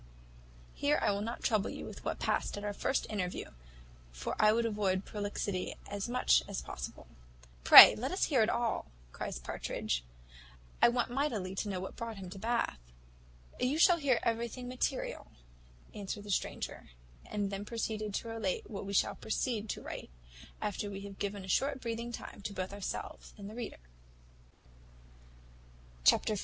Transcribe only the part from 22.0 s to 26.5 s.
time to both ourselves and the reader. Chapter xiv.